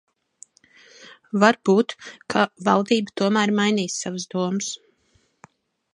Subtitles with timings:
[1.43, 1.93] Var būt,
[2.35, 4.73] ka valdība tomēr mainīs savas domas.